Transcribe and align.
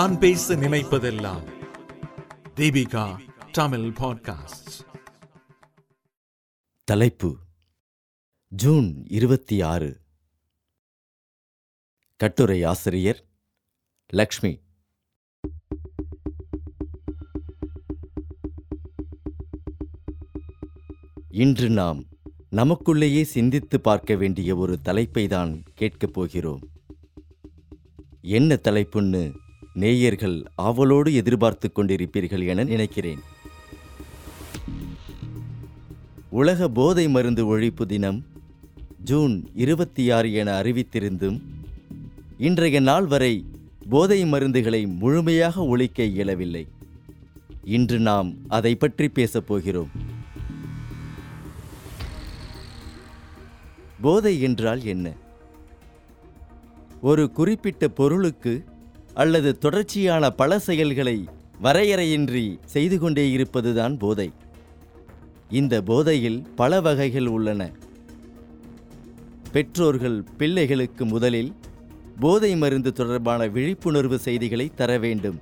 நான் 0.00 0.18
பேச 0.18 0.56
நினைப்பதெல்லாம். 0.56 1.44
தீபிகா 2.54 3.20
தமிழ் 3.52 3.80
பாட்காஸ்ட் 3.80 4.80
தலைப்பு. 6.84 7.38
ஜூன் 8.48 9.04
இருபத்தி 9.08 9.62
ஆறு 9.62 10.00
கட்டுரை 12.16 12.64
ஆசிரியர் 12.64 13.24
லக்ஷ்மி. 14.08 14.60
இன்று 21.28 21.70
நாம் 21.70 22.04
நமக்குள்ளேயே 22.50 23.22
சிந்தித்து 23.22 23.80
பார்க்க 23.80 24.14
வேண்டிய 24.14 24.56
ஒரு 24.56 24.80
தலைப்பை 24.80 25.28
தான் 25.28 25.62
கேட்கப் 25.74 26.12
போகிறோம். 26.12 26.68
என்ன 28.20 28.54
தலைப்புன்னு 28.54 29.48
நேயர்கள் 29.72 30.44
ஆவலோடு 30.54 31.14
எதிர்பார்த்து 31.14 31.70
கொண்டிருப்பீர்கள் 31.74 32.46
என 32.46 32.64
நினைக்கிறேன். 32.64 33.18
உலக 36.28 36.68
போதை 36.68 37.08
மருந்து 37.08 37.58
ஒழிப்பு 37.58 37.86
தினம் 37.86 38.24
ஜூன் 39.04 39.50
இருபத்தி 39.54 40.10
ஆறு 40.10 40.32
என 40.32 40.62
அறிவித்திருந்தும் 40.62 41.40
இன்றைய 42.38 42.80
நாள் 42.80 43.06
வரை 43.06 43.44
போதை 43.88 44.24
மருந்துகளை 44.24 44.96
முழுமையாக 44.96 45.64
ஒழிக்க 45.64 46.02
இயலவில்லை. 46.02 46.66
இன்று 47.64 47.98
நாம் 47.98 48.34
அதை 48.48 48.74
பற்றி 48.74 49.08
பேசப் 49.08 49.46
போகிறோம். 49.46 49.90
போதை 54.00 54.40
என்றால் 54.40 54.84
என்ன? 54.84 55.12
ஒரு 57.00 57.30
குறிப்பிட்ட 57.30 57.88
பொருளுக்கு 57.88 58.64
அல்லது 59.14 59.58
தொடர்ச்சியான 59.58 60.30
பல 60.30 60.58
செயல்களை 60.58 61.28
வரையறையின்றி 61.62 62.58
செய்து 62.64 62.98
கொண்டே 62.98 63.30
இருப்பதுதான் 63.30 63.96
போதை. 63.96 64.32
இந்த 65.50 65.82
போதையில் 65.82 66.46
பல 66.56 66.80
வகைகள் 66.80 67.26
உள்ளன. 67.26 67.70
பெற்றோர்கள் 69.52 70.22
பிள்ளைகளுக்கு 70.22 71.04
முதலில் 71.04 71.54
போதை 72.20 72.56
மருந்து 72.56 72.92
தொடர்பான 72.92 73.46
விழிப்புணர்வு 73.46 74.18
செய்திகளை 74.18 74.70
தர 74.74 74.98
வேண்டும். 74.98 75.40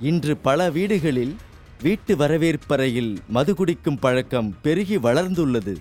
இன்று 0.00 0.36
பல 0.36 0.70
வீடுகளில் 0.70 1.36
வீட்டு 1.82 2.16
வரவேற்பறையில் 2.16 3.18
மது 3.28 3.54
குடிக்கும் 3.54 3.98
பழக்கம் 3.98 4.56
பெருகி 4.62 4.98
வளர்ந்துள்ளது. 4.98 5.76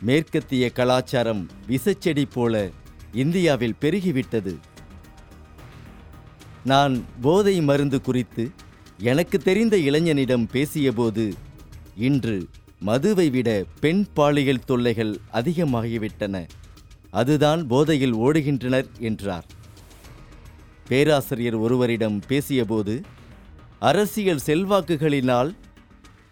மேற்கத்திய 0.00 0.70
கலாச்சாரம் 0.70 1.48
விசச்செடி 1.68 2.24
போல 2.32 2.68
இந்தியாவில் 3.12 3.74
பெருகிவிட்டது. 3.80 4.56
நான் 6.68 6.94
போதை 7.20 7.60
மருந்து 7.60 7.98
குறித்து 8.00 8.44
எனக்கு 9.00 9.36
தெரிந்த 9.38 9.74
இளைஞனிடம் 9.76 10.44
பேசியபோது 10.52 11.24
இன்று 11.96 12.36
மதுவை 12.80 13.30
விட 13.30 13.48
பெண் 13.80 14.02
பாலியல் 14.14 14.64
தொல்லைகள் 14.64 15.12
அதிகமாகிவிட்டன. 15.32 16.36
அதுதான் 17.10 17.66
போதையில் 17.66 18.14
ஓடுகின்றனர் 18.14 18.88
என்றார். 18.98 19.46
பேராசிரியர் 20.88 21.54
ஒருவரிடம் 21.54 22.18
பேசியபோது 22.28 22.94
அரசியல் 23.78 24.44
செல்வாக்குகளினால் 24.46 25.50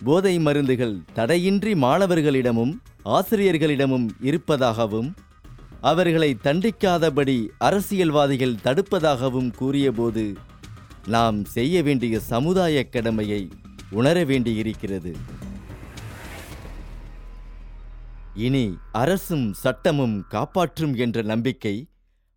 போதை 0.04 0.38
மருந்துகள் 0.38 0.96
தடையின்றி 1.14 1.72
மாணவர்களிடமும் 1.74 2.74
ஆசிரியர்களிடமும் 3.04 4.08
இருப்பதாகவும் 4.20 5.10
அவர்களை 5.90 6.36
தண்டிக்காதபடி 6.42 7.48
அரசியல்வாதிகள் 7.58 8.60
தடுப்பதாகவும் 8.64 9.50
கூறியபோது 9.54 10.24
நாம் 11.06 11.44
செய்ய 11.44 11.82
வேண்டிய 11.82 12.20
சமுதாய 12.20 12.88
கடமையை 12.88 13.48
உணர 13.90 14.24
வேண்டியிருக்கிறது. 14.24 15.16
இனி 18.34 18.78
அரசும் 18.92 19.52
சட்டமும் 19.52 20.16
காப்பாற்றும் 20.28 20.94
என்ற 20.94 21.22
நம்பிக்கை 21.22 21.88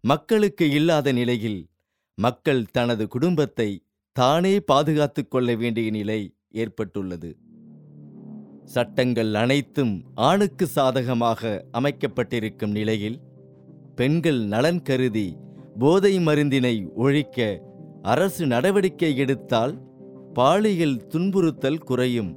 மக்களுக்கு 0.01 0.69
இல்லாத 0.69 1.11
நிலையில் 1.11 1.69
மக்கள் 2.15 2.65
தனது 2.71 3.07
குடும்பத்தை 3.07 3.69
தானே 4.11 4.59
பாதுகாத்துக் 4.59 5.31
கொள்ள 5.31 5.55
வேண்டிய 5.55 5.89
நிலை 5.91 6.35
ஏற்பட்டுள்ளது. 6.51 7.31
சட்டங்கள் 8.65 9.33
அனைத்தும் 9.33 9.93
ஆணுக்கு 10.15 10.67
சாதகமாக 10.67 11.67
அமைக்கப்பட்டிருக்கும் 11.71 12.71
நிலையில் 12.71 13.19
பெண்கள் 13.99 14.39
நலன் 14.39 14.81
கருதி 14.81 15.37
போதை 15.79 16.19
மருந்தினை 16.19 16.93
ஒழிக்க 16.93 17.61
அரசு 18.01 18.47
நடவடிக்கை 18.47 19.17
எடுத்தால் 19.17 19.73
பாலியல் 20.33 21.07
துன்புறுத்தல் 21.07 21.77
குறையும். 21.77 22.29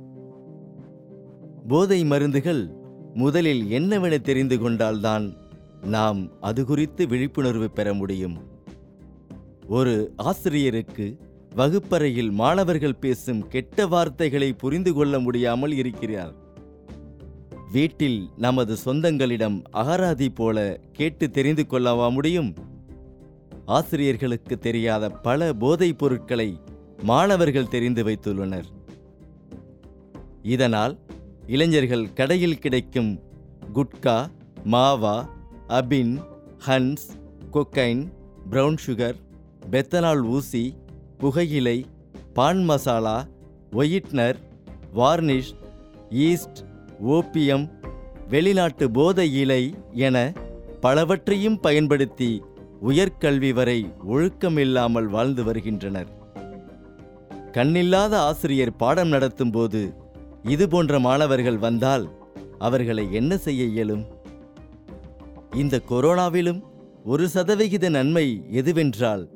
போதை 1.68 2.04
மருந்துகள் 2.04 2.74
முதலில் 3.14 3.70
என்னவென 3.70 4.18
தெரிந்து 4.18 4.58
கொண்டால்தான் 4.58 5.36
நாம் 5.84 6.20
அது 6.40 6.64
குறித்து 6.64 7.08
விழிப்புணர்வு 7.08 7.70
பெற 7.70 7.94
முடியும். 7.94 8.36
ஒரு 9.68 10.12
ஆசிரியருக்கு 10.16 11.18
வகுப்பறையில் 11.54 12.30
மாணவர்கள் 12.30 13.00
பேசும் 13.04 13.48
கெட்ட 13.48 13.86
வார்த்தைகளை 13.86 14.52
புரிந்து 14.52 14.94
கொள்ள 14.94 15.20
முடியாமல் 15.20 15.72
இருக்கிறார். 15.72 16.34
வீட்டில் 17.72 18.30
நமது 18.36 18.76
சொந்தங்களிடம் 18.84 19.56
அகராதி 19.72 20.28
போல 20.34 20.80
கேட்டு 20.92 21.30
தெரிந்து 21.30 21.66
கொள்ளவா 21.70 22.12
முடியும்? 22.12 22.54
ஆசிரியர்களுக்கு 23.66 24.58
தெரியாத 24.58 25.10
பல 25.10 25.52
போதைப் 25.52 25.98
பொருட்களை 25.98 26.60
மாணவர்கள் 27.02 27.68
தெரிந்து 27.68 28.04
வைத்துள்ளனர். 28.04 28.68
இதனால் 30.42 30.98
இளைஞர்கள் 31.46 32.12
கடையில் 32.12 32.58
கிடைக்கும் 32.58 33.20
குட்கா 33.74 34.30
மாவா 34.64 35.16
அபின் 35.68 36.14
ஹன்ஸ் 36.66 37.06
கொக்கைன் 37.52 38.02
பிரவுன் 38.50 38.80
சுகர் 38.86 39.16
பெத்தனால் 39.70 40.22
ஊசி 40.22 40.64
புகையிலை 41.18 41.86
pan 42.34 42.64
masala 42.64 43.26
whitener 43.72 44.36
varnish 44.94 45.54
east 46.10 46.60
opium 47.00 47.70
வெளிநாட்டு 48.28 48.90
போதை 48.90 49.34
இலை 49.34 49.74
என 49.92 50.32
பலவற்றையும் 50.80 51.60
பயன்படுத்தி 51.60 52.42
உயர்கல்வி 52.82 53.52
வரை 53.52 53.90
ஒழுக்கமில்லாமல் 54.08 55.06
வாழ்ந்து 55.06 55.44
வருகின்றனர். 55.44 56.06
கண்ணில்லாத 57.52 58.18
ஆசிரியர் 58.18 58.76
பாடம் 58.76 59.12
நடத்தும்போது 59.12 59.94
இது 60.42 60.68
போன்ற 60.68 60.98
மாணவர்கள் 60.98 61.58
வந்தால் 61.58 62.08
அவர்களை 62.58 63.12
என்ன 63.12 63.36
செய்ய 63.36 63.64
இயலும்? 63.64 64.04
இந்த 65.56 65.80
கொரோனாவிலும் 65.88 66.62
ஒரு 67.04 67.28
சதவிகித 67.28 67.88
நன்மை 67.88 68.44
எதுவென்றால் 68.52 69.28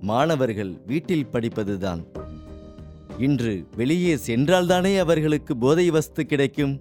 மாணவர்கள் 0.00 0.76
வீட்டில் 0.86 1.30
படிப்பதுதான். 1.32 2.06
இன்று 3.18 3.66
வெளியே 3.76 4.14
சென்றால்தானே 4.14 4.98
அவர்களுக்கு 4.98 5.56
போதை 5.56 5.90
வஸ்து 5.90 6.26
கிடைக்கும்? 6.26 6.80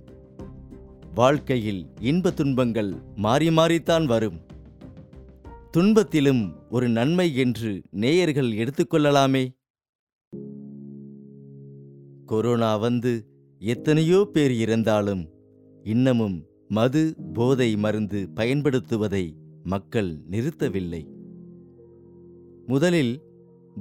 வாழ்க்கையில் 1.16 1.86
இன்ப 2.00 2.32
துன்பங்கள் 2.32 2.96
மாறி 3.16 3.50
மாறித்தான் 3.50 4.06
வரும். 4.06 4.38
துன்பத்திலும் 5.78 6.54
ஒரு 6.70 6.90
நன்மை 6.90 7.36
என்று 7.36 7.82
நேயர்கள் 7.92 8.52
எடுத்துக்கொள்ளலாமே 8.52 9.44
கொரோனா 12.26 12.78
வந்து 12.78 13.28
எத்தனையோ 13.60 14.30
பேர் 14.34 14.52
இறந்தாலும் 14.52 15.30
இன்னமும் 15.84 16.46
மது 16.68 17.16
போதை 17.34 17.76
மருந்து 17.76 18.30
பயன்படுத்துவதை 18.36 19.34
மக்கள் 19.64 20.18
நிறுத்தவில்லை. 20.32 21.08
முதலில் 22.66 23.22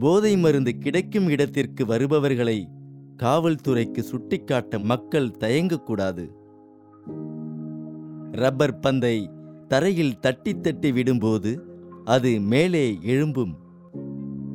போதை 0.01 0.37
மருந்து 0.37 0.79
கிடைக்கும் 0.79 1.29
இடத்திற்கு 1.29 1.87
வருபவர்களை 1.87 2.69
காவல்துறைக்கு 3.23 3.99
சுட்டிக்காட்ட 3.99 4.79
மக்கள் 4.79 5.37
தயங்கக்கூடாது. 5.41 6.41
ரப்பர் 8.33 8.79
பந்தை 8.79 9.31
தரையில் 9.69 10.21
தட்டி 10.21 10.61
தட்டி 10.61 10.93
விடும்போது 10.93 11.59
அது 12.05 12.41
மேலே 12.41 12.99
எழும்பும். 13.03 13.55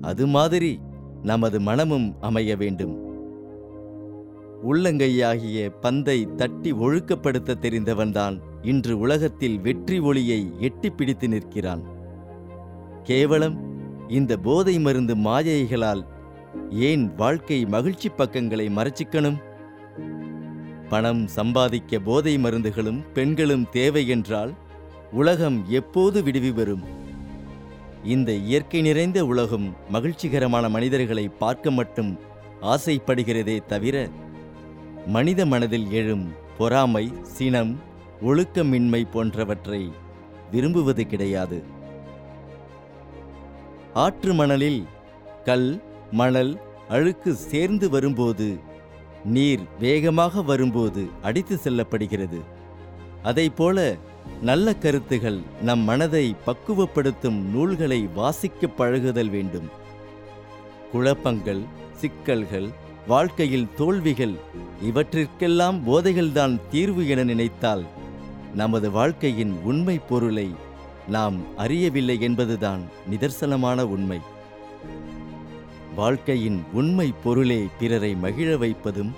அது 0.01 0.27
மாதிரி 0.27 0.79
நமது 1.24 1.62
மனமும் 1.62 2.15
அமைய 2.19 2.56
வேண்டும். 2.56 2.95
உள்ளங்கையாகிய 4.63 5.69
பந்தை 5.81 6.27
தட்டி 6.35 6.71
ஒழுக்கப்படுத்த 6.71 7.56
தெரிந்தவன்தான் 7.62 8.41
இன்று 8.62 9.00
உலகத்தில் 9.00 9.59
வெற்றி 9.59 10.00
ஒளியை 10.00 10.51
எட்டி 10.59 10.89
பிடித்து 10.89 11.27
நிற்கிறான். 11.27 11.83
கேவலம் 13.03 13.57
இந்த 14.07 14.38
போதை 14.38 14.80
மருந்து 14.80 15.15
மாயைகளால் 15.15 16.03
ஏன் 16.69 17.15
வாழ்க்கை 17.15 17.65
மகிழ்ச்சி 17.65 18.09
பக்கங்களை 18.09 18.69
மறைச்சிக்கணும்? 18.69 19.38
பணம் 20.89 21.27
சம்பாதிக்க 21.27 21.99
போதை 21.99 22.37
மருந்துகளும் 22.37 23.05
பெண்களும் 23.13 23.69
தேவை 23.69 24.07
என்றால் 24.07 24.53
உலகம் 25.11 25.69
எப்போது 25.69 26.23
விடுவி 26.23 26.53
வரும் 26.53 26.83
இந்த 28.03 28.31
இயற்கை 28.31 28.81
நிறைந்த 28.81 29.25
உலகம் 29.25 29.75
மகிழ்ச்சிகரமான 29.89 30.69
மனிதர்களை 30.69 31.29
பார்க்க 31.29 31.71
மட்டும் 31.71 32.19
ஆசைப்படுகிறதே 32.61 33.65
தவிர 33.65 34.09
மனித 35.05 35.45
மனதில் 35.45 35.91
எழும் 35.91 36.33
பொறாமை 36.57 37.13
சினம் 37.21 37.79
ஒழுக்கமின்மை 38.21 39.03
போன்றவற்றை 39.11 39.91
விரும்புவது 40.51 41.07
கிடையாது. 41.07 41.63
ஆற்று 43.93 44.33
மணலில் 44.33 44.87
கல் 45.45 45.83
மணல் 46.11 46.59
அழுக்கு 46.87 47.33
சேர்ந்து 47.33 47.89
வரும்போது 47.89 48.59
நீர் 49.27 49.63
வேகமாக 49.79 50.41
வரும்போது 50.41 51.01
அடித்து 51.21 51.56
செல்லப்படுகிறது. 51.63 52.39
அதைப்போல 53.24 53.77
நல்ல 54.41 54.74
கருத்துகள் 54.75 55.39
நம் 55.62 55.79
மனதை 55.79 56.35
பக்குவப்படுத்தும் 56.45 57.39
நூல்களை 57.53 58.09
வாசிக்க 58.15 58.68
பழகுதல் 58.68 59.29
வேண்டும். 59.29 59.68
குழப்பங்கள் 60.91 61.62
சிக்கல்கள் 61.95 62.69
வாழ்க்கையில் 63.07 63.68
தோல்விகள் 63.77 64.35
இவற்றிற்கெல்லாம் 64.83 65.77
போதைகள்தான் 65.88 66.56
தீர்வு 66.71 67.07
என 67.07 67.23
நினைத்தால் 67.23 67.83
நமது 68.56 68.91
வாழ்க்கையின் 68.91 69.53
உண்மை 69.63 70.00
பொருளை 70.00 70.47
நாம் 71.07 71.38
அறியவில்லை 71.57 72.18
என்பதுதான் 72.21 72.81
நிதர்சனமான 73.12 73.81
உண்மை. 73.95 74.19
வாழ்க்கையின் 75.97 76.63
உண்மை 76.73 77.13
பொருளே 77.23 77.67
பிறரை 77.79 78.15
மகிழ 78.15 78.57
வைப்பதும் 78.57 79.11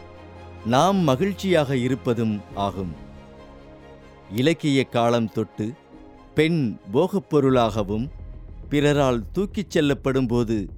நாம் 0.66 0.98
மகிழ்ச்சியாக 0.98 1.76
இருப்பதும் 1.76 2.42
ஆகும். 2.56 2.94
இலக்கிய 4.36 4.84
காலம் 4.84 5.32
தொட்டு 5.32 5.74
பெண் 6.36 6.78
போகப் 6.92 7.30
பொருளாகவும் 7.30 8.12
பிறரால் 8.70 9.24
தூக்கிச் 9.32 9.70
செல்லப்படும் 9.70 10.28
போது 10.28 10.70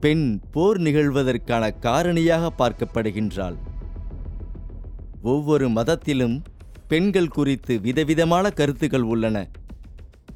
பெண் 0.00 0.40
போர் 0.50 0.78
நிகழ்வதற்கான 0.78 1.70
காரணியாக 1.80 2.48
பார்க்கப்படுகின்றாள். 2.58 3.56
ஒவ்வொரு 5.22 5.68
மதத்திலும் 5.68 6.42
பெண்கள் 6.88 7.28
குறித்து 7.28 7.80
விதவிதமான 7.80 8.50
கருத்துக்கள் 8.50 9.02
உள்ளன. 9.02 9.48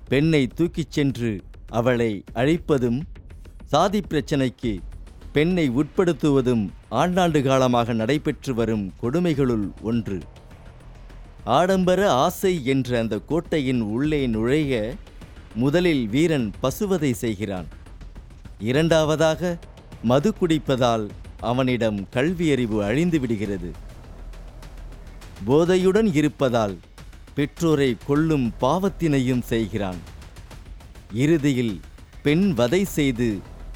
பெண்ணை 0.08 0.46
தூக்கிச் 0.46 0.90
சென்று 0.90 1.42
அவளை 1.68 2.24
அழிப்பதும் 2.34 3.00
சாதி 3.64 4.00
பிரச்சனைக்கு 4.00 4.78
பெண்ணை 5.34 5.70
உட்படுத்துவதும் 5.70 6.64
ஆண்டாண்டு 6.90 7.42
காலமாக 7.42 7.92
நடைபெற்று 7.92 8.54
வரும் 8.54 8.92
கொடுமைகளுள் 9.02 9.64
ஒன்று. 9.82 10.18
ஆடம்பர 11.44 12.00
ஆசை 12.12 12.52
என்ற 12.64 12.98
அந்த 12.98 13.18
கோட்டையின் 13.30 13.80
உள்ளே 13.80 14.26
நுழைய 14.26 14.94
முதலில் 15.54 16.06
வீரன் 16.06 16.50
பசுவதை 16.60 17.12
செய்கிறான். 17.12 17.68
இரண்டாவதாக 18.58 19.58
மது 20.02 20.32
குடிப்பதால் 20.40 21.06
அவனிடம் 21.40 21.98
கல்வியறிவு 22.16 22.78
அழிந்து 22.88 23.20
விடுகிறது. 23.20 23.70
போதையுடன் 25.46 26.10
இருப்பதால் 26.14 26.76
பெற்றோரை 27.34 27.96
கொல்லும் 28.06 28.46
பாவத்தினையும் 28.60 29.42
செய்கிறான். 29.42 30.00
இறுதியில் 31.12 31.80
பெண் 32.22 32.46
வதை 32.54 32.84
செய்து 32.98 33.28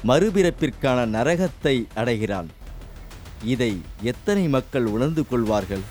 மறுபிறப்பிற்கான 0.03 1.05
நரகத்தை 1.05 1.87
அடைகிறான். 1.95 2.47
இதை 3.43 3.77
எத்தனை 4.01 4.47
மக்கள் 4.47 4.85
உணர்ந்து 4.85 5.27
கொள்வார்கள்? 5.27 5.81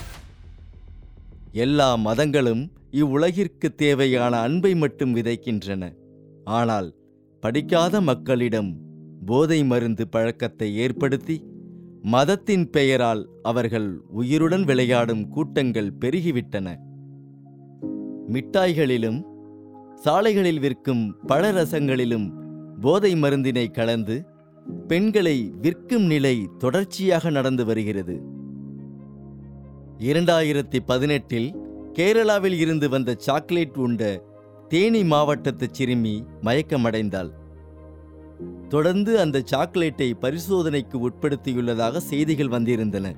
எல்லா 1.53 1.97
மதங்களும் 1.97 2.73
இவ்வுலகிற்கு 2.93 3.75
தேவையான 3.77 4.39
அன்பை 4.39 4.75
மட்டும் 4.75 5.17
விதைக்கின்றன. 5.17 5.93
ஆனால் 6.45 6.95
படிக்காத 7.41 8.01
மக்களிடம் 8.01 8.77
போதை 9.27 9.65
மருந்து 9.65 10.09
பழக்கத்தை 10.09 10.77
ஏற்படுத்தி 10.77 11.45
மதத்தின் 12.03 12.71
பெயரால் 12.71 13.29
அவர்கள் 13.43 14.01
உயிருடன் 14.09 14.65
விளையாடும் 14.65 15.29
கூட்டங்கள் 15.29 15.93
பெருகிவிட்டன. 16.01 16.77
மிட்டாய்களிலும் 18.29 19.25
சாலைகளில் 19.95 20.59
விற்கும் 20.59 21.17
பழரசங்களிலும் 21.27 22.48
போதை 22.81 23.15
மருந்தினை 23.15 23.71
கலந்து 23.71 24.27
பெண்களை 24.89 25.53
விற்கும் 25.61 26.07
நிலை 26.07 26.49
தொடர்ச்சியாக 26.59 27.31
நடந்து 27.31 27.65
வருகிறது. 27.65 28.23
இரண்டாயிரத்தி 29.99 30.79
பதினெட்டில் 30.87 31.57
கேரளாவில் 31.93 32.59
இருந்து 32.59 32.89
வந்த 32.89 33.15
சாக்லேட் 33.19 33.77
உண்ட 33.77 34.23
தேனி 34.69 35.05
மாவட்டத்து 35.05 35.69
சிறுமி 35.71 36.25
மயக்கமடைந்தாள். 36.43 37.31
தொடர்ந்து 38.69 39.21
அந்த 39.21 39.43
சாக்லேட்டை 39.45 40.15
பரிசோதனைக்கு 40.21 41.09
உட்படுத்தியுள்ளதாக 41.09 41.97
செய்திகள் 41.97 42.47
வந்திருந்தன. 42.47 43.15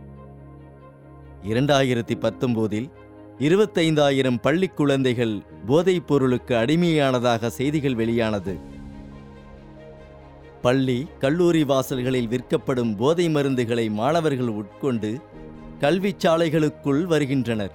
இரண்டாயிரத்தி 1.42 2.14
பத்தொன்பதில் 2.16 2.90
இருபத்தைந்தாயிரம் 3.38 4.40
பள்ளி 4.42 4.66
குழந்தைகள் 4.66 5.42
போதைப் 5.66 6.06
பொருளுக்கு 6.06 6.54
அடிமையானதாக 6.54 7.46
செய்திகள் 7.46 7.94
வெளியானது. 7.94 8.78
பள்ளி 10.62 11.06
கல்லூரி 11.18 11.64
வாசல்களில் 11.64 12.28
விற்கப்படும் 12.28 12.96
போதை 12.96 13.34
மருந்துகளை 13.34 13.90
மாணவர்கள் 13.90 14.48
உட்கொண்டு 14.48 15.20
கல்வி 15.80 16.16
சாலைகளுக்குள் 16.18 17.04
வருகின்றனர். 17.04 17.72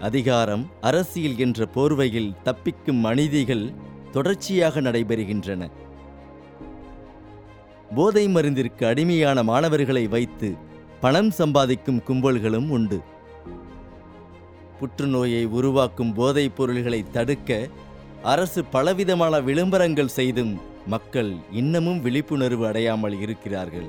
அதிகாரம் 0.00 0.70
அரசியல் 0.80 1.36
என்ற 1.36 1.68
போர்வையில் 1.74 2.34
தப்பிக்கும் 2.44 3.04
அநீதிகள் 3.04 3.72
தொடர்ச்சியாக 4.12 4.80
நடைபெறுகின்றன. 4.80 5.70
போதை 7.94 8.28
மருந்திற்கு 8.28 8.84
அடிமையான 8.84 9.42
மாணவர்களை 9.42 10.08
வைத்து 10.08 10.54
பணம் 11.00 11.30
சம்பாதிக்கும் 11.30 12.02
கும்பல்களும் 12.08 12.68
உண்டு. 12.68 13.00
புற்றுநோயை 14.78 15.44
உருவாக்கும் 15.44 16.14
போதைப் 16.14 16.56
பொருள்களை 16.56 17.04
தடுக்க 17.10 17.68
அரசு 18.22 18.64
பலவிதமான 18.64 19.40
விளம்பரங்கள் 19.40 20.08
செய்தும் 20.08 20.76
மக்கள் 20.88 21.36
இன்னமும் 21.52 22.00
விழிப்புணர்வு 22.00 22.66
அடையாமல் 22.66 23.20
இருக்கிறார்கள். 23.20 23.88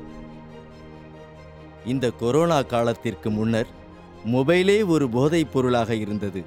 இந்த 1.86 2.12
கொரோனா 2.12 2.62
காலத்திற்கு 2.62 3.30
முன்னர் 3.30 3.68
மொபைலே 4.26 4.78
ஒரு 4.86 5.10
போதைப் 5.10 5.54
பொருளாக 5.54 5.96
இருந்தது. 5.96 6.42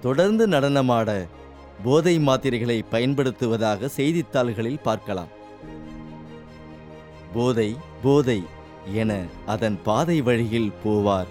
தொடர்ந்து 0.00 0.48
நடனமாட 0.48 1.28
போதை 1.84 2.18
மாத்திரைகளை 2.18 2.78
பயன்படுத்துவதாக 2.90 3.86
செய்தித்தாள்களில் 3.86 4.80
பார்க்கலாம். 4.82 5.32
போதை 7.34 7.76
போதை 8.02 8.42
என 8.92 9.20
அதன் 9.46 9.78
பாதை 9.82 10.20
வழியில் 10.20 10.72
போவார். 10.84 11.30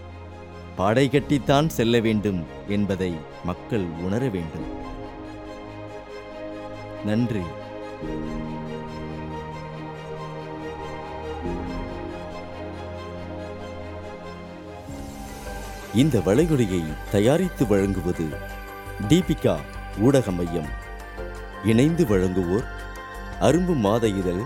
பாடை 0.75 1.09
கட்டித்தான் 1.11 1.67
செல்ல 1.67 1.99
வேண்டும் 1.99 2.43
என்பதை 2.67 3.11
மக்கள் 3.43 3.85
உணர 4.01 4.29
வேண்டும். 4.29 4.69
நன்றி. 7.05 7.45
இந்த 15.95 16.19
வளைகுடையை 16.19 16.93
தயாரித்து 17.11 17.67
வழங்குவது 17.67 18.27
தீபிகா 19.09 19.55
ஊடக 19.97 20.31
மையம். 20.31 20.69
இணைந்து 21.63 22.05
வழங்குவோர் 22.05 22.65
அரும்பு 23.41 23.75
மாத 23.75 24.07
இதழ் 24.07 24.41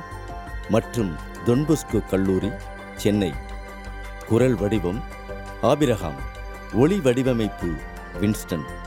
மற்றும் 0.69 1.15
தொன்பொஸ்கோ 1.45 2.05
கல்லூரி 2.05 2.49
சென்னை. 2.95 3.33
குரல் 4.27 4.55
வடிவம் 4.55 5.03
ஆபிரகாம். 5.61 6.19
ஒளி 6.73 6.99
வடிவமைப்பு 6.99 7.69
வின்ஸ்டன். 8.21 8.86